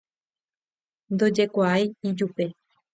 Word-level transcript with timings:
ndojekuaái 1.13 1.83
ijupe 2.09 2.45